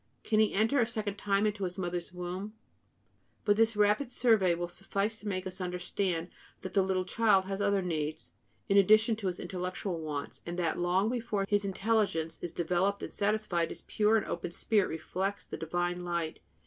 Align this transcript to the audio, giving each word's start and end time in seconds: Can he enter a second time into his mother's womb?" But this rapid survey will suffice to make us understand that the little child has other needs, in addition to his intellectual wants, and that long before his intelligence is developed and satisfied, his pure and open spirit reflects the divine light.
Can 0.23 0.39
he 0.39 0.51
enter 0.51 0.79
a 0.79 0.87
second 0.87 1.17
time 1.19 1.45
into 1.45 1.63
his 1.63 1.77
mother's 1.77 2.11
womb?" 2.11 2.55
But 3.45 3.55
this 3.55 3.75
rapid 3.75 4.09
survey 4.09 4.55
will 4.55 4.67
suffice 4.67 5.15
to 5.17 5.27
make 5.27 5.45
us 5.45 5.61
understand 5.61 6.29
that 6.61 6.73
the 6.73 6.81
little 6.81 7.05
child 7.05 7.45
has 7.45 7.61
other 7.61 7.83
needs, 7.83 8.31
in 8.67 8.77
addition 8.77 9.15
to 9.17 9.27
his 9.27 9.39
intellectual 9.39 9.99
wants, 9.99 10.41
and 10.43 10.57
that 10.57 10.79
long 10.79 11.07
before 11.09 11.45
his 11.47 11.65
intelligence 11.65 12.39
is 12.41 12.51
developed 12.51 13.03
and 13.03 13.13
satisfied, 13.13 13.69
his 13.69 13.83
pure 13.83 14.17
and 14.17 14.25
open 14.25 14.49
spirit 14.49 14.87
reflects 14.89 15.45
the 15.45 15.55
divine 15.55 16.01
light. 16.03 16.39